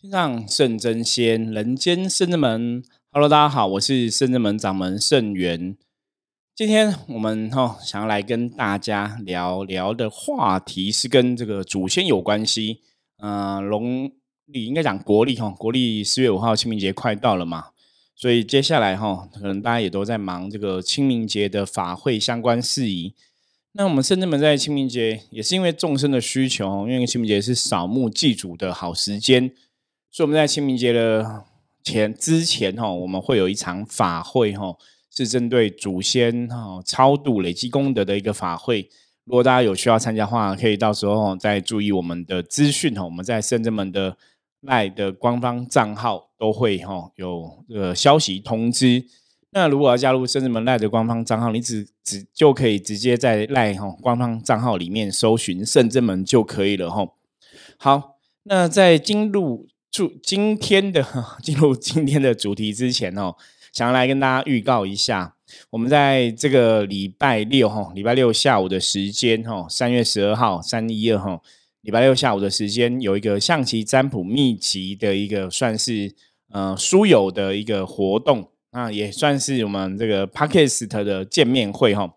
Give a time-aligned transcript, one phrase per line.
[0.00, 2.84] 天上圣真仙，人间圣真门。
[3.10, 5.76] Hello，大家好，我是圣真门掌门圣元。
[6.54, 12.82] 今天我们哈想要来跟大家聊聊的话题是跟这个祖先有关系。
[13.16, 14.12] 嗯，农
[14.46, 17.70] 历应该讲国历哈，国历四月五号清明节快到了嘛，
[18.14, 23.16] 所以接下来哈，可能大家也都在忙这个清明节的法会相关事宜。
[23.72, 29.52] 那我们圣真门在清明节也是因为众生的需求，因为清明节是扫墓祭祖的好时间。
[30.10, 31.44] 所以我们在清明节的
[31.84, 34.74] 前之前哈，我们会有一场法会哈，
[35.10, 38.88] 是针对祖先哈超度累积功德的一个法会。
[39.24, 43.04] 如果大家有需要参加的话，可以到时候再注意我们的资讯哈。
[43.04, 44.16] 我们在圣真门的
[44.62, 49.04] 赖的官方账号都会哈有这个消息通知。
[49.50, 57.06] 那如果要加入圣真门赖的官方账号，你只只就可以直接在赖哈官方账号里面搜寻圣真门就可以了哈。
[57.76, 59.68] 好，那在进入。
[59.90, 61.04] 祝今天的
[61.42, 63.34] 进入今天的主题之前哦，
[63.72, 65.34] 想要来跟大家预告一下，
[65.70, 71.40] 我们在这个礼拜六哈，礼拜六下午的时间哈，三月十二号三一二哈，
[71.82, 76.14] 礼拜六下午的时间有一个象棋占卜秘籍的一个算是
[76.50, 82.14] 呃书友的一个活动，那也算是我们这个 p a k i s t 的见面会哈。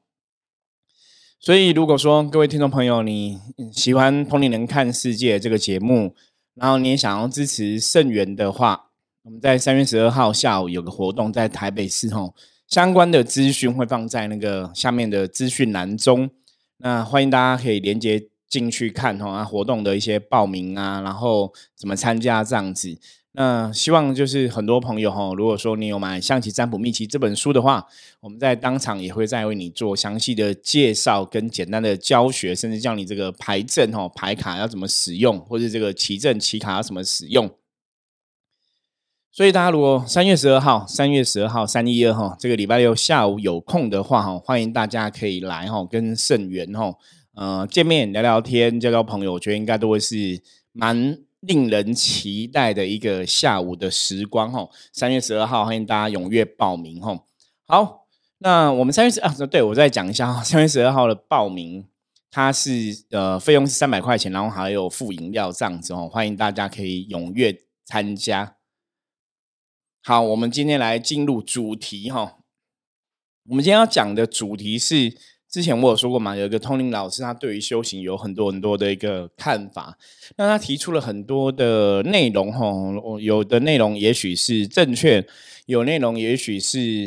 [1.40, 3.40] 所以如果说各位听众朋友你
[3.74, 6.14] 喜欢《同龄人看世界》这个节目，
[6.56, 8.90] 然后你也想要支持肾源的话，
[9.24, 12.36] 我们在三月十二号下午有个活动，在台北市吼，
[12.68, 16.30] 相关的资讯会放在那个下面的资讯栏中，
[16.78, 23.00] 那欢迎大家可以连接进去看吼啊活动的一些报名啊，然后怎么参加这样子。
[23.34, 27.88] 那希望就是很多朋友哈，如果说你有买《象棋占卜秘籍》这本书的话，
[28.20, 37.50] 我们在当场也会再为你做详细的介绍跟简单的教学，甚至教你这个牌阵哈牌卡要怎么使用，或者这个棋阵棋卡要怎么使用。
[39.32, 46.94] 所以大家如果三月十二号、三月十二号、三一二哈这个礼拜六下午有空的话哈，欢迎大家可以来哈跟盛元哈
[47.36, 50.42] 呃见面聊聊天、交交朋友，我觉得应该都会是
[50.74, 51.18] 蛮。
[51.42, 57.24] 令人期待的一个下午的时光哈，三月十二号欢迎大家踊跃报名哈。
[57.66, 58.08] 好，
[58.38, 61.88] 那我们三月十啊，对我再讲一下哈， 三月十二号的报名，
[62.30, 62.72] 它是
[63.10, 68.58] 呃费用是三百块钱，然后还有付饮料这样子哦，欢迎大家可以踊跃参加。
[70.04, 72.38] 好，我们今天来进入主题哈，
[73.50, 75.18] 我们今天要讲的主题是。
[75.52, 79.98] 之前我有说过嘛，有一个通灵老师，他对于修行有很多很多的一个看法。
[80.38, 82.66] 那他提出了很多的内容，哈，
[83.20, 85.28] 有的内容也许是正确，
[85.66, 87.06] 有内容也许是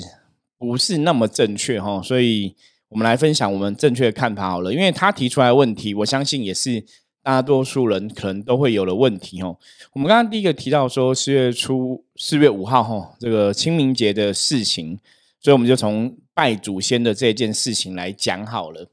[0.58, 2.02] 不是那么正确，哈。
[2.02, 2.54] 所以
[2.90, 4.70] 我们来分享我们正确的看法好了。
[4.74, 6.84] 因为他提出来的问题，我相信也是
[7.22, 9.56] 大多数人可能都会有的问题，哈。
[9.94, 14.98] 我们刚刚第一个提到说四月初四月五号，哈，这个清明节的事情，
[15.40, 16.14] 所以我们就从。
[16.34, 18.90] 拜祖先的这件事情来讲好了，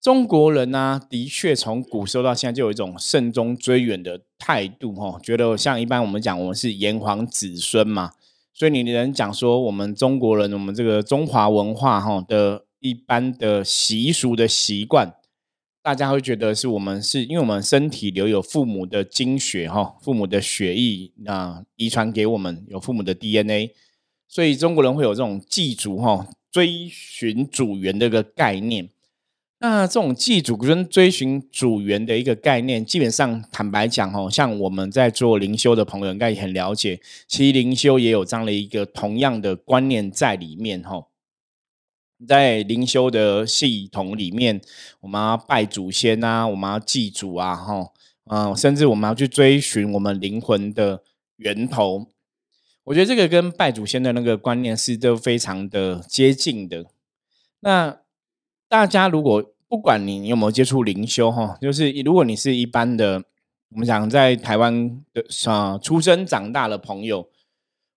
[0.00, 8.12] 中国人呢，的确从古时候到现在就有一种慎终追远的态度，哈，觉得像一般我们讲，我们是炎黄子孙嘛，
[8.54, 15.12] 所以你能讲说我们中国人，我们这个中华文化哈的一般的习俗的习惯，
[15.82, 23.74] 大家会觉得是我们是因为我们身体留有父母的精血哈，父母的血液那遗传给我们有父母的 DNA。
[24.28, 28.90] 所以中国人会有这种祭祖哈、追寻祖源的一个概念。
[29.60, 41.06] 那这种祭祖跟追寻祖源的一个概念，基本上坦白讲哈，像我们在做灵修的朋友应该也很了解，其实灵修也有这样的一个同样的观念在里面哈。
[42.26, 44.60] 在灵修的系统里面，
[45.00, 47.92] 我们要拜祖先啊，我们要祭祖啊，哈，
[48.26, 51.02] 嗯，甚至我们要去追寻我们灵魂的
[51.38, 52.06] 源头。
[52.88, 56.86] 我觉得这个跟拜祖先的那个观念是都非常的接近的。
[57.60, 58.00] 那
[58.66, 63.22] 大家如果不管你有没有接触灵修哈，就是如果你是一般的，
[63.72, 67.28] 我们讲在台湾的啊出生长大的朋友，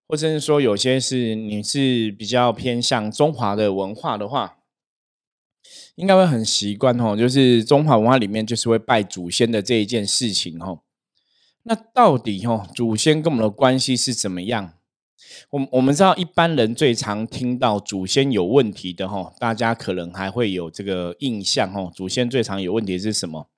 [0.06, 4.58] 或者是说有些是你是比较偏向中华的文化的话，
[5.94, 10.80] 应该会很习惯哦，就是中华文化里面就是会拜祖先的这一件事情哦。
[11.62, 14.74] 那到底哦，祖先跟我们的关系是怎么样？
[15.50, 21.90] 我我们知道一般人最常听到祖先有问题的哈，大家可能还会有这个印象哈。
[21.94, 23.48] 祖先最常有问题是什么？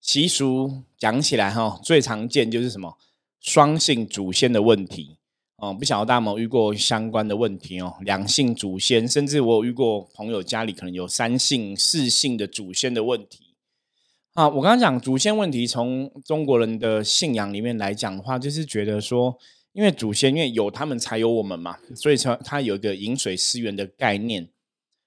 [0.00, 2.96] 习俗讲起来哈，最常见就是什么
[3.40, 5.18] 双姓祖先的问题
[5.56, 5.72] 哦。
[5.72, 7.94] 不晓得大家有没有遇过相关的问题哦？
[8.00, 13.54] 两姓祖先，甚至我有遇过朋友家里可能有三姓、四姓的祖先的问题
[14.34, 19.38] 啊，我刚刚讲祖先问题，从中国人的信仰里面来讲的话，就是觉得说，
[19.72, 24.48] 因为祖先，因为有他们才有我们嘛，所以说他有一个饮水思源的概念。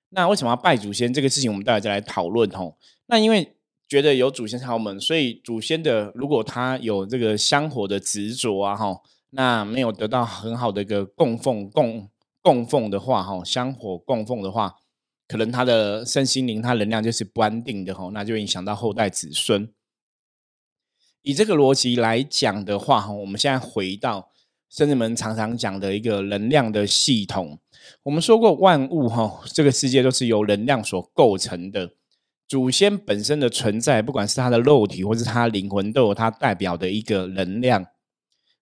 [0.10, 2.78] 那为什么要拜祖先这个事情，我们待会再来讨论吼。
[3.08, 3.56] 那因为
[3.88, 9.02] 觉得有祖先才有我们，所以祖先的如果他有这个香火的执着啊，哈，
[9.32, 12.10] 那没有得到很好的一个供奉供
[12.42, 14.76] 供奉的话，哈，香火供奉的话，
[15.28, 19.70] 可能他的身心灵他能量就是不安定的吼，那就影响到后代子孙。
[21.22, 24.32] 以这个逻辑来讲的话，哈，我们现在回到
[24.70, 27.60] 圣人们常常讲的一个能量的系统。
[28.04, 31.92] 我们说过，万物哈，这个世界都是由能量所构成的。
[32.48, 37.86] 祖先本身的存在，不管是他的肉体或是他灵魂，都有它代表的一个能量。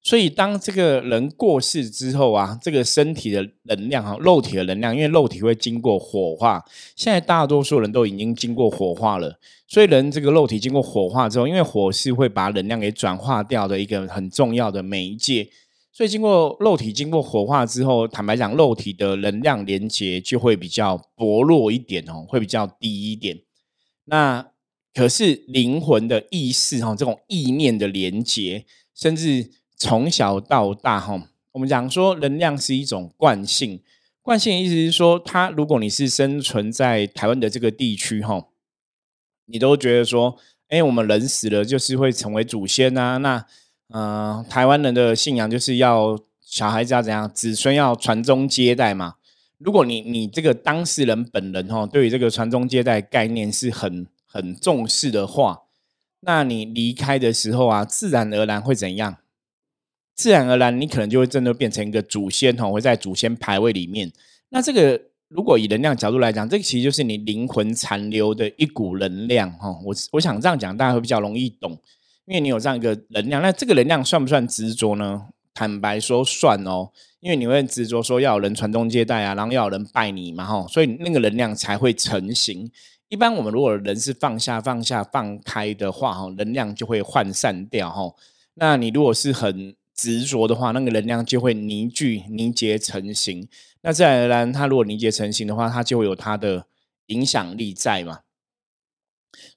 [0.01, 6.63] 所以，当这个人过世之后啊，这个身体的能量哈，肉体的能量，因为肉体会经过火化，
[6.95, 9.39] 现在大多数人都已经经过火化了。
[9.67, 15.47] 所以，人这个肉体经过火化之后，因为火是会把能量给转化掉的一个很重要的媒介。
[15.95, 23.43] 所以，经过肉体经过火化之后，坦白讲，肉体的能量连接就会比较薄弱一点哦，会比较低一点。
[24.05, 24.49] 那
[24.91, 33.79] 可是灵魂的意识哈，这种意念的连接，甚至从小到大哈，我们讲说能量是一种惯性。
[34.23, 38.47] 惯性的意思是说，它如果你是生存在台湾的这个地区哈，
[39.45, 43.45] 你都觉得说，哎，我们人死了就是会成为祖先啊，那。
[43.89, 49.15] 嗯，台湾人的信仰就是要小孩子要怎样，子孙要传宗接代嘛。
[49.59, 55.63] 如果你你这个当事人本人哈，对于这个传宗接代概念是很很重视的话，
[56.21, 59.17] 那你离开的时候啊，自然而然会怎样？
[60.15, 64.11] 自然而然，你可能就会真的变成一个祖先哈，会在祖先牌位里面。
[64.49, 69.69] 那这个如果以能量角度来讲，这个其实就是你灵魂残留的一股能量哈。
[69.83, 71.79] 我我想这样讲，大家会比较容易懂。
[72.25, 75.27] 因为你有这样一个能量，那这个能量算不算执着呢？
[75.53, 76.89] 坦白说算哦，
[77.19, 82.71] 因为你会执着说要有人传宗接代啊，然后要有人拜你嘛，哈，所以那个能量才会成型。
[83.09, 88.15] 一般我们如果人是放下、放下、放开的话，哈，能量就会涣散掉，哈。
[88.55, 93.47] 那你如果是很执着的话，那个能量就会凝聚、凝结成型。
[93.81, 96.65] 那自然而然，它如果凝结成型的话，它就会有它的
[97.07, 98.21] 影响力在嘛。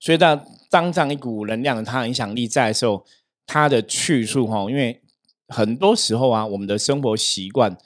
[0.01, 3.05] 所以，当当这样一股能量，它影响力在的时候，
[3.47, 5.01] 它的去处哈，因为
[5.49, 7.77] 很多时候啊，我们的生活习惯，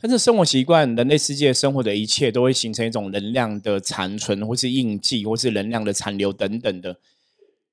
[0.00, 6.98] 跟着生活习惯，人类世界生活的一切，都会形成一种能量的残存，或是印记，或是能量的残留等等的。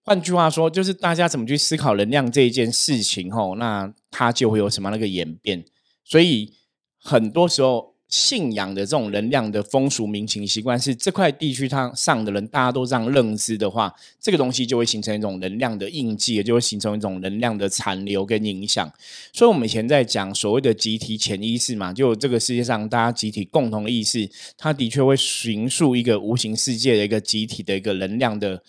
[0.03, 5.65] 换句话说，就是大家怎么去思考能量这一件事情，吼，那它就会有什么那个演变。
[6.03, 6.53] 所以，
[6.99, 7.92] 很多时候。
[8.13, 18.87] 信仰的这种能量的风俗民情习惯，是这块地区它上的人大家都这样认知的话，这个东西就会形成一种能量的印记，也就会形成一种能量的残留跟影响。
[19.33, 24.29] 所以，我们以前在讲所谓的集体潜意识嘛，就这个世界上大家集体共同意识，
[24.59, 28.61] 它的确会形塑一个无形世界的一个集体的一个能量的。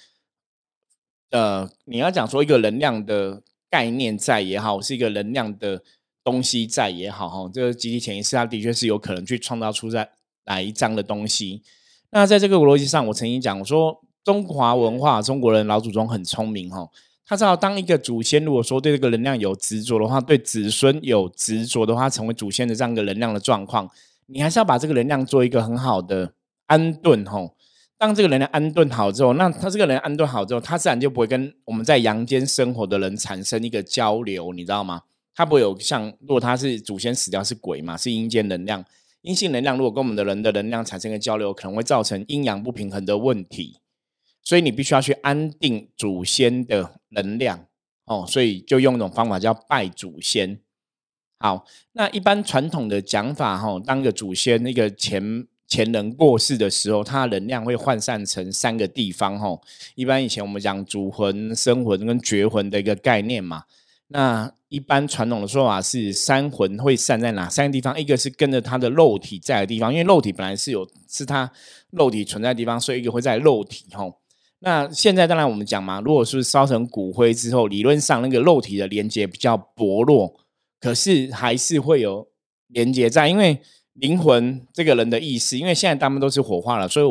[1.33, 5.83] 呃，你要讲说一个能量的概念在也好，是一个能量的。
[6.25, 10.09] 东西在也好哈，这个集体潜意识它的确是有可能去创造出在
[10.47, 11.63] 哪一张的东西。
[12.11, 16.89] 那在这个逻辑上，我曾经讲我说，中华文化中国人老祖宗很聪明哈，
[17.27, 23.91] 他知道当一个祖先如果说对这个能量有执着的话，对子孙有执着的话，成为祖先的这样一个能量的状况，
[24.27, 26.33] 你还是要把这个能量做一个很好的
[26.67, 27.51] 安顿哈。
[27.99, 35.03] 当这个能量安顿好之后，那他这个人安顿好之后，他自然就不会跟我们在阳间生活的人产生一个交流，你知道吗？
[35.35, 38.85] 它不会有像，如果它是祖先死掉是鬼嘛，是阴间能量，
[39.23, 43.81] 阴性能量如果跟我们的人的能量产生一个交流，可能会造成阴阳不平衡的问题，
[44.43, 47.67] 所以你必须要去安定祖先的能量
[48.05, 50.61] 哦，所以就用一种方法叫拜祖先。
[51.39, 59.59] 好，那一般传统的讲法哈，当个祖先那个前前人过世的时候，他能量会涣散成三个地方哈，
[59.95, 63.65] 一般以前我们讲祖魂、生魂跟绝魂的一个概念嘛。
[64.09, 67.97] 那一般传统的说法是，三魂会散在哪三个地方？
[67.97, 71.49] 一个是跟着他的肉体在的地方，因为肉体本来是有是他
[71.93, 74.19] 肉体存在的地方，所以一个会在肉体吼。
[74.59, 80.35] 那现在当然我们讲嘛，如果是烧成骨灰之后，理论上那个肉体的连接比较薄弱，
[80.81, 82.27] 可是还是会有
[82.67, 83.61] 连接在，因为
[83.93, 87.07] 灵魂这个人的意识，因为现在他们都是火化了，所以。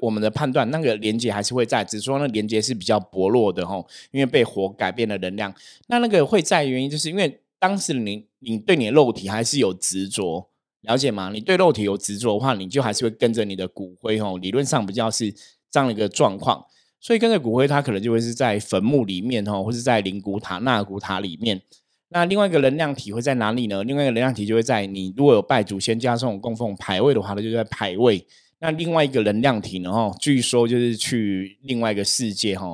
[0.00, 5.54] 我们的判断，那个连接还是会在，只是说那连接是比较薄弱的吼，因为被火改变了能量。
[5.88, 10.48] 那那个会在原因，就是因为当时你你对你的肉体还是有执着，
[10.82, 11.30] 了解吗？
[11.32, 14.38] 你对肉体有执着的话，你就还是会跟着你的骨灰吼。
[14.38, 15.32] 理论上比较是
[15.70, 16.64] 这样的一个状况。
[17.00, 21.62] 所以跟着骨灰，它可能就会是在坟墓里面哦，或是在灵骨塔、纳骨塔里面。
[22.08, 23.84] 那另外一个能量体会在哪里呢？
[23.84, 28.26] 另外一个能量体就会在你如果有拜祖先加上供奉牌位的话，它就在牌位。
[28.60, 29.92] 那另外一个能量体呢？
[29.92, 32.66] 哈，据说就是去另外一个世界哈，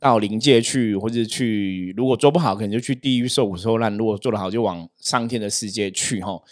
[0.00, 6.42] 到灵界去，或者去如果做不好，可能就去地狱受苦受难；如果做得好，就往上天的世界去哈。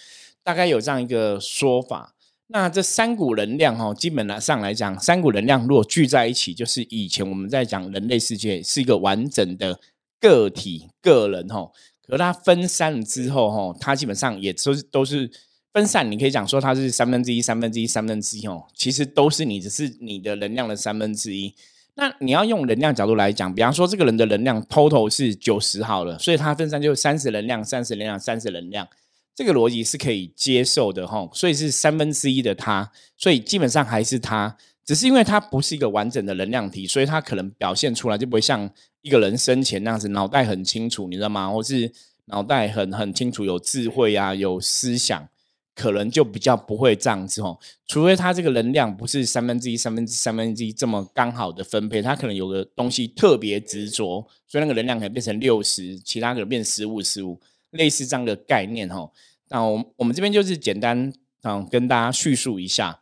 [0.43, 2.15] 大概有这样一个说法。
[2.49, 9.81] 那这三股能量哈，基本上来讲，三股能量如果聚在一起，就是以前我们在讲人类世界是一个完整的
[10.21, 11.71] 个体个人哈。
[12.07, 15.31] 可它分散了之后，哈，它基本上也都是都是
[15.75, 16.11] 分散。
[16.11, 21.55] 你可以讲说它是三分之一、三分之一、三分之一，哦，其实都是你，只是你的能量的三分之一。
[21.97, 28.89] 那你要用能量角度来讲，比方说这个人的能量 total 是九十好了，所以它分散就三十能量、三十能量、三十能量，
[29.35, 31.29] 这个逻辑是可以接受的，哈。
[31.35, 38.71] 所以是三分之一的它，所以基本上还是它，只是因为它不是一个完整的能量体，所以它可能表现出来就不会像。
[39.05, 41.51] 一个人生前那样子，脑袋很清楚，你知道吗？
[41.51, 41.93] 或是
[42.25, 45.29] 脑袋很很清楚，有智慧啊，有思想，
[45.75, 47.59] 可能就比较不会这样子哦。
[47.87, 57.41] 除非他这个能量不是三分之一、三分之三分之一这么刚好的分配，他可能有个东西特别执着，所以那个能量可能变成六十，其他可能变十五、十五，
[57.71, 59.11] 类似这样的概念哈。
[59.49, 61.13] 那我我们这边就是简单
[61.43, 63.01] 嗯跟大家叙述一下。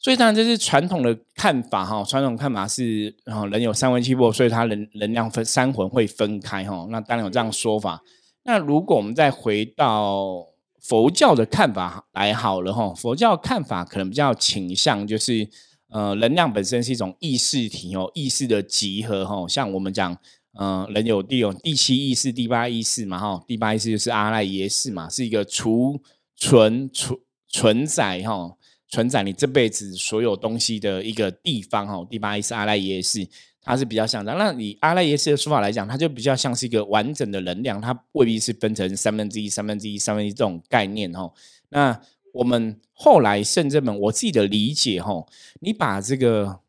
[0.00, 6.86] 所以当然这是传统的看法哈，传统看法是啊人有三魂七魄，所以它能能量分三魂会分开哈。
[6.88, 8.00] 那当然有这样说法。
[8.44, 10.46] 那如果我们再回到
[10.88, 15.46] 佛教的看法来好了哈，佛教看法可能比较倾向就是
[15.90, 19.46] 呃能量本身是一种意识体哦，意识的集合哈。
[19.46, 20.16] 像我们讲
[20.58, 26.00] 嗯人有第有第七意识、第八意识嘛哈，第八意识就是阿赖耶识嘛，是一个储
[26.34, 27.18] 存存
[27.48, 28.54] 存在哈。
[28.90, 33.28] 存在你这辈子所有东西的一个地方哈，第八意识阿赖耶识，
[33.68, 34.32] 它是比较像的。
[34.34, 41.32] 那以阿赖耶识的说法来讲，它就比较像是一个完整的能量，它未必是分成三分之一、三分之一、三分之一这种概念哦。
[41.68, 42.00] 那
[42.32, 45.26] 我们后来圣者们，我自己的理解哦，
[45.60, 46.60] 你把这个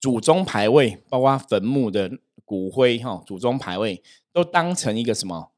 [0.00, 2.10] 祖宗牌位，包括坟墓的
[2.44, 5.52] 骨灰哈，祖宗牌位都当成一个什么？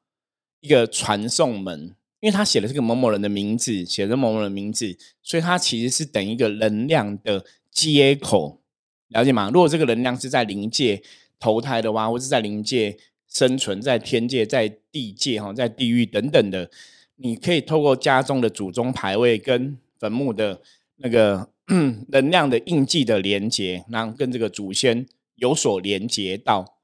[0.60, 1.96] 一个传送门。
[2.20, 8.60] 因为他写的这个某某人的名字，写的某某人的名字，所以它其实是等一个能量的接口，
[9.08, 9.50] 了解吗？
[9.52, 11.02] 如果这个能量是在灵界
[11.38, 12.96] 投胎的话，或是在灵界
[13.28, 16.70] 生存，在天界、在地界哈，在地狱等等的，
[17.16, 20.60] 你可以透过家中的祖宗牌位跟坟墓的
[20.96, 21.48] 那个
[22.08, 26.76] 能量的印记的连接，然后跟这个祖先有所连接到，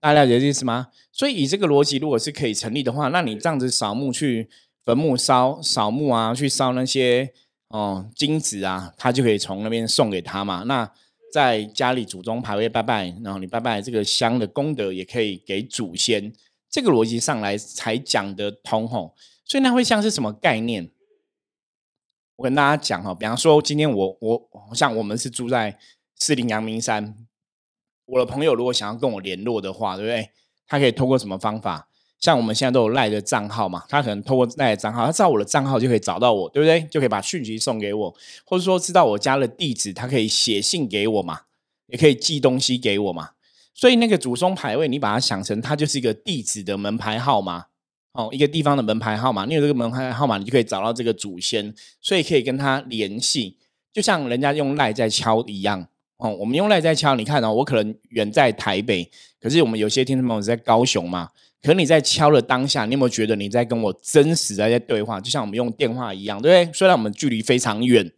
[0.00, 0.88] 大家了解这意思吗？
[1.12, 4.48] 所以以这个逻辑，如果是可以成立的话，那你这样子扫墓去。
[4.84, 7.32] 坟墓烧扫墓啊，去烧那些
[7.68, 10.62] 哦金子啊，他就可以从那边送给他嘛。
[10.64, 10.92] 那
[11.34, 16.32] 在家里祖宗牌位拜拜，然后你拜拜这个香的功德也可以给祖先。
[16.70, 19.16] 这个逻辑上来才讲得通吼。
[19.44, 20.88] 所以那会像是什么概念？
[22.36, 25.76] 我跟大家讲哈，比方说今天我我像我们是住在
[26.14, 27.16] 四林阳明山，
[28.04, 30.30] 我的朋友如果想要跟我联络的话，对不对？
[30.68, 31.88] 他可以通过什么方法？
[32.24, 36.80] 像我们现在都有赖的账号嘛，他可能通过赖的账号，他知道我的账号就可以找到我，对不对？
[36.90, 38.16] 就可以把讯息送给我，
[38.46, 41.42] 或者说知道我家的地址，他可以写信给我嘛，
[41.88, 43.32] 也可以寄东西给我嘛。
[43.74, 47.66] 所以那个祖宗牌位，你把它想成它就是一个地址的门牌号码，
[48.12, 49.44] 哦，一个地方的门牌号码。
[49.44, 53.58] 你有这个门牌号码，你就可以找到这个祖先，所以可以跟他联系，
[53.92, 55.86] 就像人家用赖在敲一样。
[56.16, 61.28] 哦，我们用赖在敲，你看哦，我可能远在台北，可是我们有些听众朋友在高雄嘛。
[61.64, 65.18] 可你在敲的当下，你有没有觉得你在跟我真实的在对话？
[65.18, 66.74] 就像我们用电话一样，对不对？
[66.74, 68.12] 虽然我们距离非常远，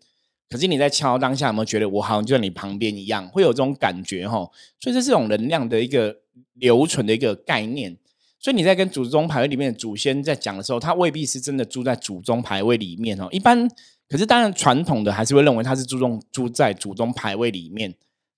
[0.51, 3.29] 可是你在敲当下，有没有觉得我好像就在你旁边一样？
[3.29, 4.39] 会有这种感觉哈。
[4.81, 6.17] 所以这是种能量的一个
[6.55, 7.97] 留存的一个概念。
[8.41, 13.29] 所以你在跟祖宗牌位里面的祖先在讲的时候，他未必是真的住在祖宗牌位里面哦。
[13.31, 13.69] 一般，
[14.09, 17.95] 可是当然传统的还是会认为他是注重住在祖宗牌位里面。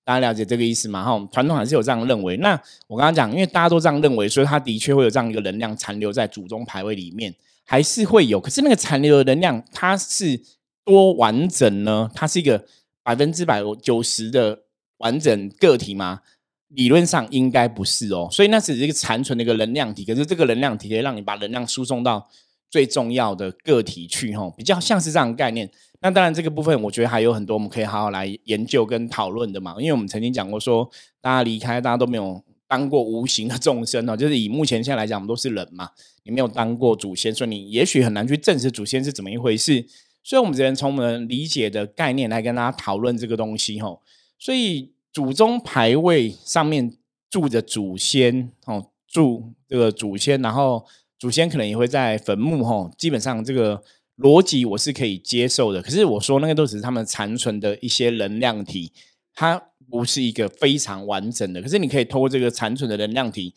[0.08, 1.04] 大家了解这个意思吗？
[1.04, 2.34] 哈，传统还是有这样认为。
[2.38, 7.34] 那我刚刚讲，因为大家都这样认为，所以它的确会有这样一个能量残留在祖宗牌位里面，
[7.66, 8.40] 还是会有。
[8.40, 10.40] 可是那个残留的能量，它是
[10.82, 12.10] 多完整呢？
[12.14, 12.64] 它是一个
[13.02, 14.58] 百分之百九十的
[14.96, 16.22] 完整个体吗？
[16.68, 18.30] 理论上应该不是哦。
[18.32, 20.06] 所以那只是一个残存的一个能量体。
[20.06, 22.26] 可是这个能量体可以让你把能量输送到
[22.70, 25.70] 最重要的个体去，哈，比较像是这样的概念。
[26.00, 29.74] 那当然，这个部分我觉得还有很多我们可以好好来研究跟讨论的嘛。
[29.78, 30.88] 因为我们曾经讲过，说
[31.20, 35.90] 大家离开，大家都没有当过无形的众生哦，就是以目前现在来讲，我们都是人嘛，
[36.22, 39.84] 你没有当过祖先，所以你也许很难去证实祖先是怎么一回事。
[40.22, 44.02] 所以，我们只能从我们理解的概念来跟大家讨论这个东西吼。
[44.38, 46.94] 所以，祖宗牌位上面
[47.30, 50.84] 住着祖先哦，住这个祖先，然后
[51.18, 52.90] 祖先可能也会在坟墓哈。
[52.98, 53.82] 基本上这个
[54.18, 55.80] 逻辑我是可以接受的。
[55.80, 58.92] 可是我说那个都只是他们残存的一些能量体，
[59.32, 61.62] 它不是一个非常完整的。
[61.62, 63.54] 可是你可以透过这个残存的能量体，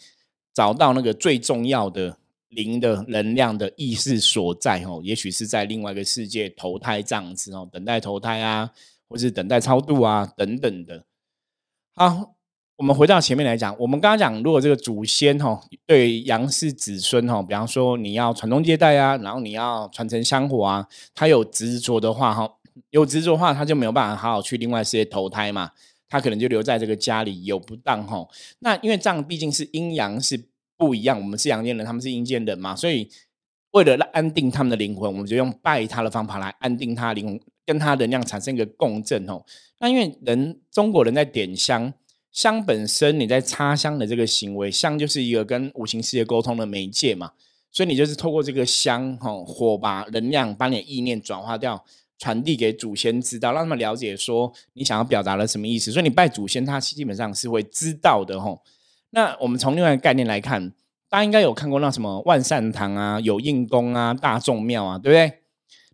[0.53, 2.18] 找到那个最重要的
[2.50, 5.01] 灵的能量的意识所在哦。
[5.03, 8.72] 也许是在另外一个世界投胎这样子哦，等待投胎啊，
[9.10, 11.06] 或是等待超度啊等等的。
[11.94, 12.36] 好，
[12.82, 22.52] 我们回到前面来讲，我们刚刚讲，如果这个祖先哈对杨氏子孙哈，比方说你要传宗接代啊，然后你要传承香火啊，他有执着的话哈，
[22.90, 25.70] 有执着的话，他就没有办法好好去另外世界投胎嘛，
[26.10, 28.28] 他可能就留在这个家里有不当哈。
[28.62, 30.44] 那因为这样毕竟是阴阳是
[30.76, 33.08] 不一样，我们是阳间人，他们是阴间人嘛，所以
[33.74, 37.40] 为了安定他们的灵魂，我们就用拜他的方法来安定他灵魂。
[37.64, 39.42] 跟他能量产生一个共振哦，
[39.80, 41.94] 那因为人中国人在点香，
[42.32, 47.32] 香本身你在插香的这个行为，香就是一个跟五行世界沟通的媒介嘛，
[47.72, 51.84] 所以你就是透过这个香哈火把能量把你的意念转化掉，
[52.18, 55.92] 传递给祖先知道，让他们了解说你想要表达了什么意思。
[55.92, 58.58] 所以你拜祖先，他基本上是会知道的哈。
[59.10, 60.72] 那我们从另外一个概念来看，
[61.10, 65.40] 大家应该有看过那什么万善堂啊、有应宫啊、大众庙啊，对不对？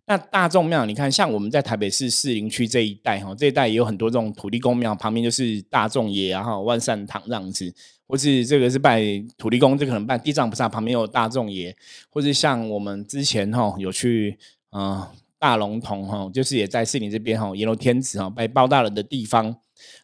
[0.08, 7.70] 那大众庙，你看，像我们在台北市士林区这一带，哈，这一带也有很多这种土地公庙，旁边就是大众爷，然后万善堂这样子，
[8.06, 9.02] 或是这个是拜
[9.36, 11.76] 土地公，这可能拜地藏菩萨，旁边有大众爷，
[12.08, 14.38] 或是像我们之前哈有去，
[14.72, 15.06] 嗯，
[15.38, 19.54] 大龙童哈，就是也在士林这边哈，阎罗天子哈拜包大人的地方，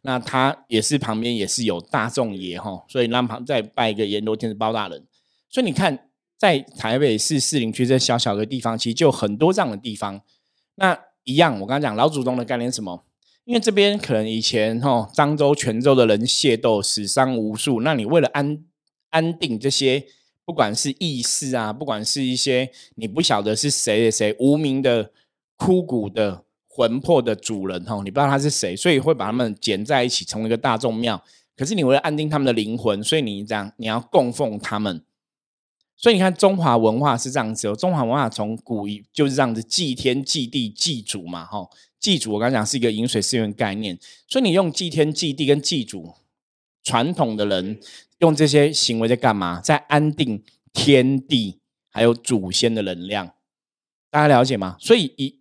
[0.03, 5.03] 那他也是旁边也是有大众爷哈，所以那旁再拜一个阎罗天子包大人，
[5.49, 5.99] 所以你看。
[6.37, 10.21] 在台北市士林区这小小的地方，其实就很多这样的地方。
[10.77, 13.05] 那一样，我刚刚讲老祖宗的概念是什么？
[13.45, 17.83] 因为这边可能以前哈漳州、泉州的人械斗，死伤无数。
[17.83, 18.65] 那你为了安
[19.11, 20.05] 安定这些，
[20.45, 25.13] 不管是义士啊，不管是一些你不晓得是谁的谁无名的
[25.57, 31.23] 枯骨的魂魄的主人哈，你不知道他是谁，所以会把他们捡在一起，成为一个大众庙。
[31.57, 35.03] 可是你为了安定他们的灵魂，所以你这样你要供奉他们。
[35.97, 37.75] 所以你看，中华文化是这样子哦。
[37.75, 41.67] 中华文化从古就是这样子，祭天、祭地、祭祖嘛，哈。
[41.99, 46.13] 祭祖我刚讲是一个饮水思源概念，所以你用祭天、祭地跟祭祖，
[46.83, 47.81] 传统的人
[48.19, 49.61] 用这些行为在干嘛？
[49.61, 50.43] 在安定
[50.75, 53.33] 天地还有祖先的能量，
[54.11, 54.77] 大家了解吗？
[54.79, 55.39] 所以以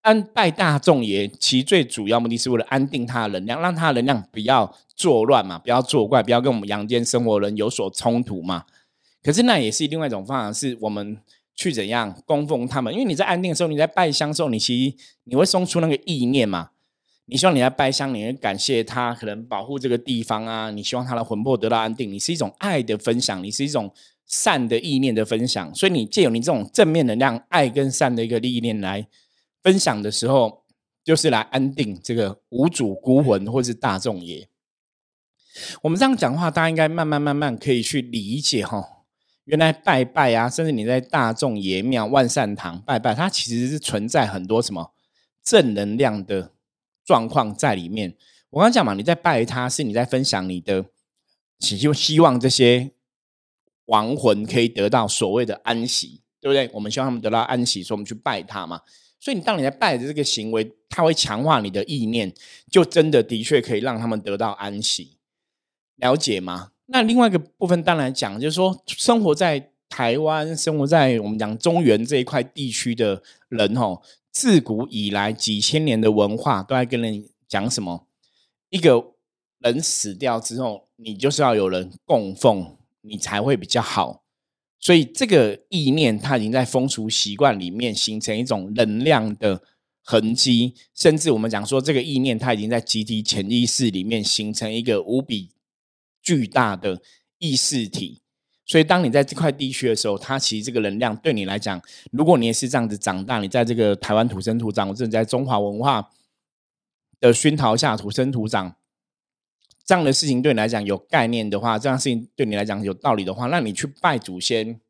[0.00, 8.64] 安拜大众爷，其最主要目的是为了安定他的能量，让他的能量不要作乱嘛，不要作怪，不要跟我们阳间生活人有所冲突嘛。
[9.24, 11.16] 可是那也是另外一种方法，是我们
[11.56, 12.92] 去怎样供奉他们。
[12.92, 16.70] 因为你在安定的时候，你在拜香的时候，你其实你会送出那个意念嘛。
[17.26, 20.70] 你希望你在拜香，你会感谢他，可能保护这个地方啊。
[20.70, 23.90] 你希望他的魂魄得到安定，你是一种爱的分享，你是一种
[24.26, 25.74] 善的意念的分享。
[25.74, 29.08] 所以你借由你这种正面能量、爱跟善的一个意念来
[29.62, 30.64] 分享的时候，
[31.02, 34.46] 就是来安定这个无主孤魂或是大众也。
[35.80, 38.93] 我们这样讲话，大家应该慢慢慢慢可以去理解哈。
[39.44, 44.94] 原来拜拜啊，甚至你在大众爷庙、万善堂拜拜，它其实是存在很多什么
[45.42, 46.52] 正能量的
[47.04, 48.16] 状况在里面。
[48.50, 50.86] 我刚讲嘛，你在拜他，是你在分享你的，
[51.58, 52.92] 希希望这些
[53.86, 56.70] 亡魂可以得到所谓的安息，对不对？
[56.72, 58.80] 我们希望他们得到安息，所以我们去拜他嘛。
[59.18, 62.32] 所以你当你在拜的这个行为，它会强化你的意念，
[62.70, 65.16] 就真的的确可以让他们得到安息。
[65.96, 66.72] 了解吗？
[66.86, 78.06] 那另外一个部分，当然讲，就是说，生活在台湾、生活在我们讲中原这一块地区的人，哦，自古以来几千年的文化，都在跟人讲什么？
[78.68, 79.12] 一个
[79.60, 84.22] 人死掉之后，你就是要有人供奉，你才会比较好。
[84.78, 89.62] 所以这个意念，它已经在风俗习惯里面形成一种能量的
[90.02, 95.53] 痕迹，甚至我们讲说，这个意念，它已经在集体潜意识里面形成一个无比。
[96.24, 97.00] 巨大的
[97.38, 98.22] 意识体，
[98.64, 106.10] 所以当你在这块地区的时候，它其实这个能量对你来讲，如果你也是这样子长大，你在这个台湾土生土长，或者在中华文化
[107.20, 108.74] 的熏陶下土生土长，
[109.84, 114.80] 这样的事情对你来讲有概念的话，这样事情对你来讲有道理的话，那你去拜祖先，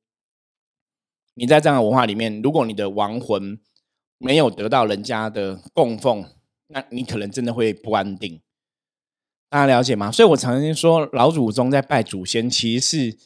[1.34, 3.58] 你在这样的文化里面，如果你的亡魂
[4.18, 6.24] 没有得到人家的供奉，
[6.68, 8.40] 那你可能真的会不安定。
[9.54, 10.10] 大家了解吗？
[10.10, 13.18] 所以我曾经说，老祖宗在拜祖先，其实是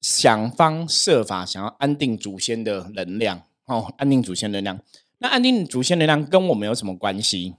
[0.00, 4.80] 想方设法想要安定祖先的能量哦，安定祖先能量。
[5.18, 7.56] 那安定祖先能量跟我们有什么关系？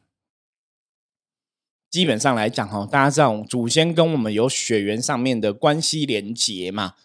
[1.91, 6.95] 基本上来讲哈，大家知道祖先跟我们有血缘上面的关系连结嘛？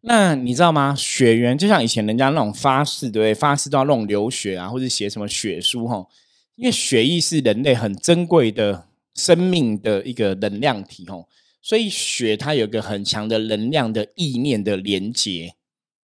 [0.00, 0.96] 那你知道吗？
[0.98, 3.32] 血缘就像以前人家那种发誓，对不对？
[3.32, 6.08] 发誓都要弄流血啊，或者写什么血书哈。
[6.56, 11.26] 因为血液是人类很珍贵的生命的一个能量体哦，
[11.60, 15.52] 所以血它有个很强的能量的意念的连接，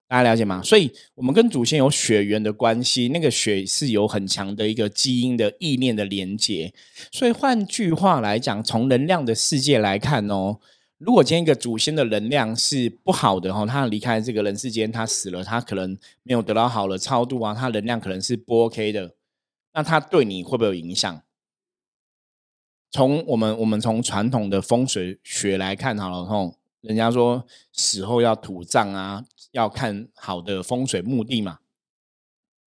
[0.08, 0.62] 大家了解吗？
[0.62, 6.72] 所以我们跟祖先有血缘的关系，那个血是有很强的一个基因的意念的连接。
[7.10, 10.58] 所以换句话来讲，从能量的世界来看哦。
[10.98, 19.12] 如果今天一个祖先的能量是不好的哈，他离开这个人世间，他死了，他可能没有得到好的超度啊，他能量可能是不 OK 的，
[19.74, 21.20] 那他对你会不会有影响？
[22.92, 31.58] 从我们我们从传统的风水学来看好了吼，人家说死后要土葬啊，要看好的风水目的嘛，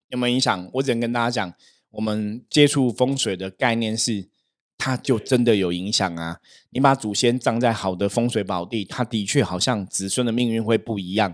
[0.08, 0.68] 有没有影响？
[0.74, 1.54] 我只能跟大家讲，
[1.92, 4.30] 我们接触风水的概念是。
[4.76, 6.42] 它就真的有影响啊！
[6.72, 11.34] 你把祖先葬在好的风水宝地，它的确好像子孙的命运会不一样，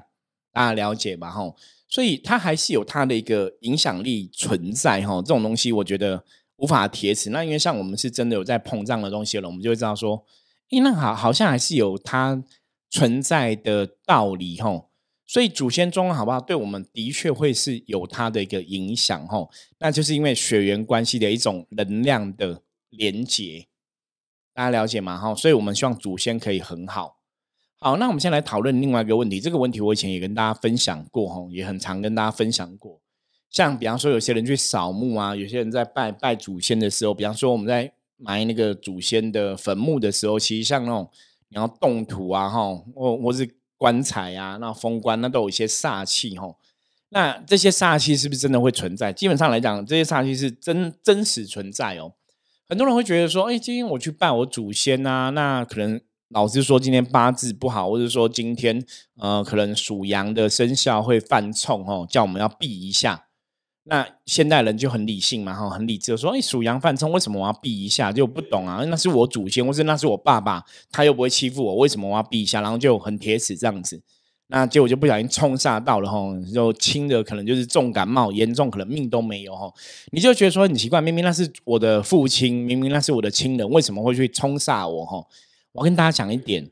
[0.51, 1.31] 大家了解吧？
[1.31, 1.55] 吼，
[1.87, 5.15] 所以它还是有它的一个影响力存在哈。
[5.15, 6.23] 这种东西我觉得
[6.59, 7.29] 无法铁齿。
[7.31, 10.23] 那因为像我们是真的有在膨胀的东西了，我们就会知道说，
[10.69, 12.43] 诶，那好，好像还是有它
[12.89, 14.89] 存在的道理吼。
[15.25, 16.39] 所以祖先中好不好？
[16.39, 19.49] 对我们的确会是有它的一个影响吼。
[19.79, 22.61] 那就是因为血缘关系的一种能量的。
[22.91, 23.67] 连结，
[24.51, 25.15] 大家了解吗？
[25.15, 27.19] 哈，所以我们希望祖先可以很好。
[27.79, 29.39] 好，那我们先来讨论另外一个问题。
[29.39, 32.99] 这个问题我以前也跟大家分享过，哈，也很常跟大家分享过。
[33.49, 41.09] 像比方说，有些人去扫墓啊，有些人在拜拜祖先的时候，比方说我们在埋那个祖先的坟墓的时候，其实像那种
[41.49, 46.55] 你要动土啊，哈，或或是棺材啊，那封棺那都有一些煞气，哈。
[47.11, 49.11] 那这些煞气是不是真的会存在？
[49.11, 52.13] 基本上来讲，这些煞气是真真实存在哦。
[52.67, 58.85] 很多人会觉得说，哎，今天我去拜我祖先啊，那可能老师说今天八字不好，或者说今天
[59.17, 63.25] 呃，可能属羊的生肖会犯冲哦，叫我们要避一下。
[63.89, 68.11] 那现代人就很理性嘛，哈，很理智，说，哎，属羊犯冲，为什么我要避一下？
[68.11, 72.61] 就不懂啊，那是我祖先，或是那是我爸爸，他又不会欺负我，为什么我要避一下？
[72.61, 74.01] 然后就很铁齿这样子。
[74.51, 76.17] 那结果就不小心冲煞到了哈，
[76.53, 79.71] 就轻的可能就是重感冒，严重可能命都没有哈。
[80.11, 85.23] 你就觉得说很奇怪，明明那是我的父亲，明明那是我的亲人，为什么会去冲煞我哈？
[85.71, 86.69] 我跟大家讲一点，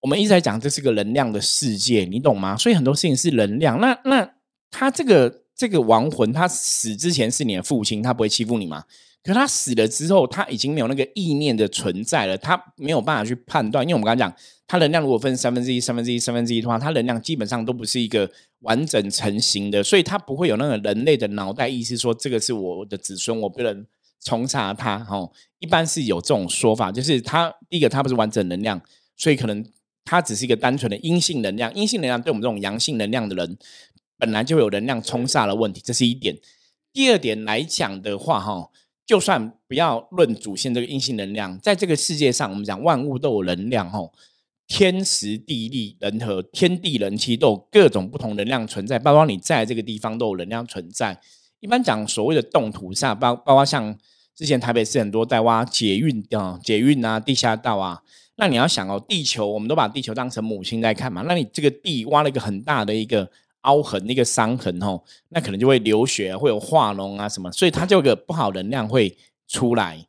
[0.00, 2.56] 我们一直在讲这是个能量的世界，你懂吗？
[2.56, 3.80] 所以很多事情是能量。
[3.80, 4.34] 那那
[4.70, 8.84] 他这个这个亡魂，他死之前是你的父亲，他不会欺负你吗？
[9.22, 13.82] 可他死了之后，他已经没有那个意念的存在了，他没有办法去判断。
[13.82, 14.36] 因为我们刚刚讲，
[14.66, 23.86] 他能量如果分三分之一、三分之一、三分之一的话，他能量基本上都不是一个完整成型的，所以他不会有那个人类的脑袋意识说这个是我的子孙，我不能
[24.22, 24.98] 冲杀他。
[24.98, 25.26] 哈，
[25.58, 28.78] 一般是有这种说法，就是他第一个他不是完整能量，
[29.16, 29.64] 所以可能
[30.04, 31.74] 他只是一个单纯的阴性能量。
[31.74, 33.56] 阴性能量对我们这种阳性能量的人，
[34.18, 36.36] 本来就有能量冲煞的问题，这是一点。
[36.92, 38.70] 第二点来讲的话，哈。
[39.06, 44.10] 就算不要论祖先这个阴性能量，在这个世界上，我们讲万物都有能量，吼，
[44.66, 51.20] 天时地利人和，天地人气都有各种不同能量存在，包括你在这个地方都有能量存在。
[51.60, 53.94] 一般讲所谓的动土煞，包包括像
[54.34, 58.00] 之前台北市很多在挖捷运啊、捷运啊、地下道啊，
[58.36, 63.30] 那你要想哦，地球我们都把地球当成母亲在看嘛，那你这个地挖了一个很大的一个。
[63.64, 64.98] 凹痕那个伤痕哦，
[65.28, 69.14] 那可能就会流血，会有化脓啊什么，所以它就有个不好能量会
[69.46, 70.06] 出来。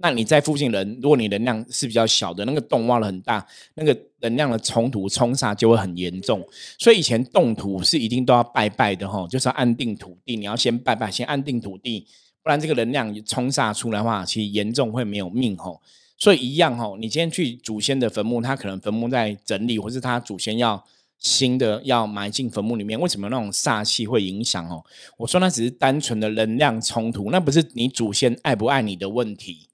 [0.00, 6.40] 那你在附近人，如果你能量是比较小的，那个洞挖了很大，那个能量的冲突冲煞就会很严重。
[6.78, 12.06] 所以以前动土是一定都要拜拜的哈，就是要安定土地，你要先拜拜，先安定土地，
[12.44, 15.80] 不然这个能量冲煞出来的话，其实严重会没有命吼。
[16.16, 20.84] 所以一样吼，你今天去祖先的坟墓，他可能坟墓在整理，或是他祖先要。
[21.18, 24.84] 新的要埋进坟墓里面，为什么那种煞气会影响哦？
[25.16, 29.68] 我说那只是单纯的能量冲突，那不是你祖先爱不爱你的问题，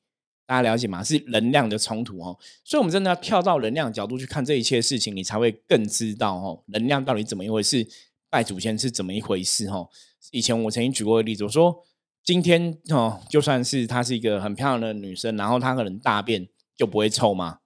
[0.46, 1.04] 大家了解吗？
[1.04, 2.38] 是能量的冲突哦。
[2.64, 7.86] 所以，我们真的要跳到能量角度去看这一切事情，你才会更知道哦，能量到底怎么一回事，
[8.30, 9.90] 拜祖先是怎么一回事哦。
[10.30, 11.84] 以前我曾经举过例子，我说
[12.24, 17.58] 今天哦，就算是她是一个很漂亮的女生，然后她可能大便就不会臭吗？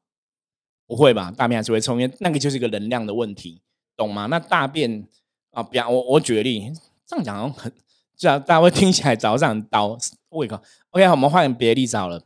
[0.84, 3.62] 不会吧，大便还是会臭，因为那个就是一个能量的问题。
[3.98, 4.26] 懂吗？
[4.26, 5.04] 那大便
[5.50, 6.72] 啊，比方我我举个例，
[7.04, 7.70] 这样讲很，
[8.16, 9.98] 这样大家会听起来早上倒
[10.30, 10.58] 胃口。
[10.90, 12.22] OK，我们换别的例子好了。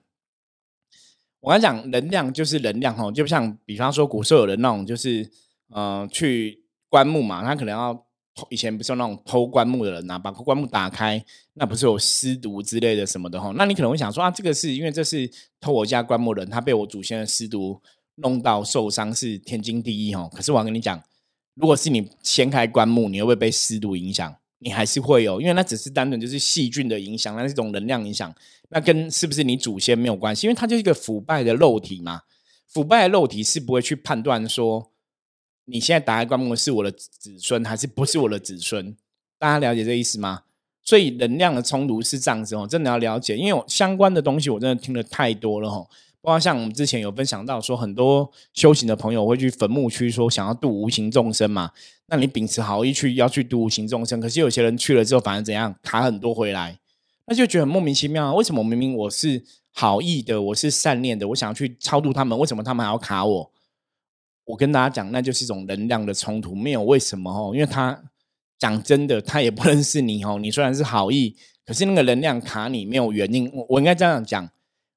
[1.41, 5.29] 我刚讲能量就是能量哈，就像比方说古时候有人那种就是，
[5.75, 8.07] 嗯，去棺木嘛，他可能要
[8.51, 13.53] 以前不是有那种偷棺木的人呐，把棺木打开，那不是有尸毒之类的什么的哈？
[13.57, 17.81] 那你可能会想说啊，这个是因为这是偷我家棺木的人，他被我祖先的尸毒
[18.17, 20.29] 弄到受伤，是天经地义哈。
[20.33, 21.03] 可是我要跟你讲，
[21.55, 24.35] 如果是你掀开棺木，你会不会被尸毒影响？
[24.59, 28.33] 你还是会有，因为那只是单纯就是细菌的影响，那是一种能量影响，
[28.69, 32.23] 那跟是不是你祖先没有关系，因为它就是一个腐败的肉体嘛。
[32.69, 34.93] 腐败的肉体是不会去判断说
[35.65, 38.97] 你现在打开棺木是我的子孙还是不是我的子孙，
[39.39, 40.45] 大家了解这意思吗？
[40.85, 45.87] 所以能量的冲突是这样子哦，真的要了解，因为相关的东西我真的听的太多了哈。
[46.23, 51.73] 包括像我们之前有分享到说，很多修行的朋友会去坟墓区说想要度无形众生嘛。
[52.07, 56.79] 那你秉持好意去要去度无形众生，可是有些人去了之后，反而怎样卡很多回来，
[57.27, 58.35] 那就觉得很莫名其妙啊。
[58.35, 63.51] 为什么明明我是好意的，我是善念的，我想要去超度他们，为什么他们还要卡我？
[64.45, 67.51] 我跟大家讲，那就是一种能量的冲突，没有为什么哦。
[67.53, 68.01] 因为他
[68.61, 70.39] 讲真的，他也不认识你哦。
[70.41, 71.35] 你虽然是好意，
[71.67, 73.51] 可是那个能量卡你没有原因。
[73.53, 74.49] 我我应该这样讲。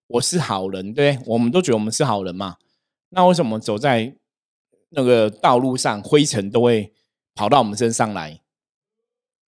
[0.08, 2.58] 我是好人，对，我们都觉得我们是好人嘛。
[3.10, 4.16] 那为什么走在
[4.90, 6.94] 那个道路上，灰尘都会
[7.34, 8.42] 跑到我们身上来？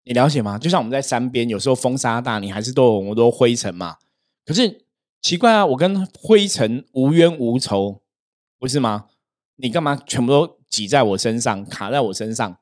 [0.03, 0.57] 你了解吗？
[0.57, 3.97] 就像我们在山边，有时候风沙大，你还是都有很多灰尘嘛。
[4.45, 4.85] 可是
[5.21, 8.01] 奇怪啊，我跟灰尘无冤无仇，
[8.59, 9.07] 不是吗？
[9.55, 12.57] 你干嘛全部都挤在我身上，卡在我身上？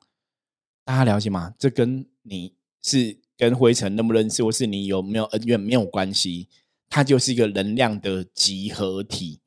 [0.84, 1.54] 大家了解吗？
[1.58, 6.48] 这跟你是跟灰尘认不认识，或是你有没有恩怨没有关系。
[6.88, 9.40] 它就是一个能量的集合体，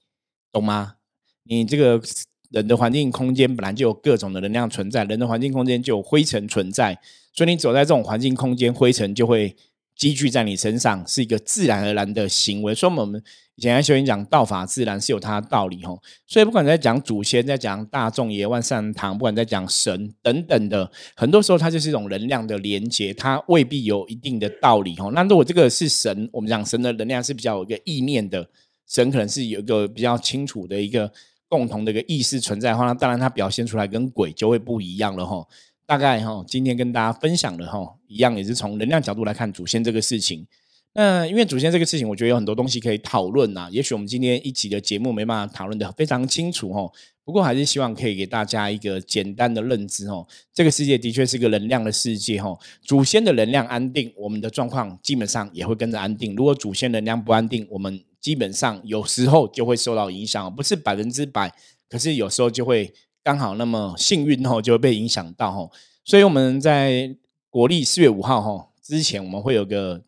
[0.51, 0.95] 懂吗？
[1.43, 2.01] 你这个
[2.49, 6.99] 人的环境空间本来就有各种的能量存在，人的环境空间就有灰尘存在，
[7.33, 9.55] 所以你走在这种环境空间，灰尘就会
[9.97, 12.73] 积聚在你身上，是一个自然而然的行为。
[12.73, 13.21] 所以，我们。
[13.59, 25.09] 以前在修行讲道法自然是有它的道理吼，所以不管在讲祖先，在讲大众爷万善堂，不管在讲神等等的，很多时候它就是一种能量的连接，它未必有一定的道理吼。
[25.09, 28.47] 那如果这个是神，我们讲神的能量是比较有一个意念的，
[28.87, 31.11] 神可能是有一个比较清楚的一个
[31.49, 35.49] 共同的一个意识存在的话，那当然它表现出来跟鬼就会不一样了吼。
[35.87, 40.45] 大概哈，今天跟大家分享的哈，一样也是从能量角度来看祖先这个事情。
[40.91, 43.69] 那因为祖先这个事情，我觉得有很多东西可以讨论呐。
[43.71, 46.91] 也许我们今天一集的节目没办法讨论的非常清楚哦，
[47.23, 50.27] 不过还是希望可以给大家一个简单的认知哦。
[50.53, 52.59] 这个世界的确是个能量的世界哦。
[52.81, 56.35] 祖先的能量安定，我们的状况基本上也会跟着安定。
[56.35, 61.53] 如果祖先能量不安定，我们基本上有时候就会受到影响，不是百分之百，
[61.87, 62.91] 可是有时候就会
[63.27, 65.69] 刚好那么幸运哦，就会被影响到哦。
[66.05, 67.13] 所以我们在
[67.49, 70.01] 国历四月五号哈之前，我们会有个。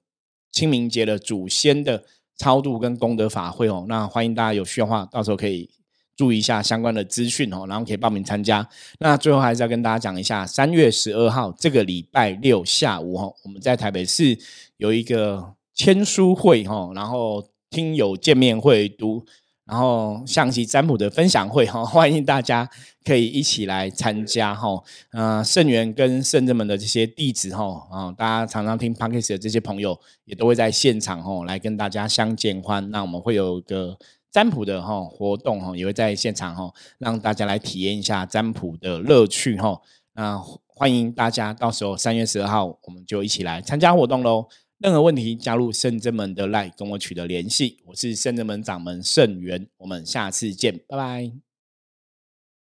[0.51, 2.03] 清明节的祖先的
[2.35, 5.69] 超度跟功德法会哦，那欢迎大家有需要的话，到时候可以
[6.17, 8.67] 注意一下相关的资讯哦，然后可以报名参加。
[8.97, 14.35] 那最后还是要跟大家讲一下，三月十二号这个礼拜六下午哦，我们在台北市
[14.77, 19.23] 有一个签书会哦，然后听友见面会读。
[19.69, 22.67] 然后象棋占卜的分享会哈， 欢迎大家
[23.05, 24.81] 可以一起来参加哈。
[25.11, 32.89] 呃，圣元跟圣人们的这些弟子哈，啊，大家常常听 p o d c a s 的这些朋友也都会在现场哈，来跟大家相见欢。
[32.89, 33.95] 那我们会有个
[34.31, 39.79] 占卜的哈活动哈，也会在现场哈，让大家来体验一下占卜的乐趣哈。
[40.15, 44.47] 那欢迎大家到时候三月十二号，我们就一起来参加活动喽。
[44.79, 47.79] 任何问题，加入圣真门的 line 跟我取得联系。
[47.87, 51.48] 我是圣真门掌门圣元，我们下次见，拜拜。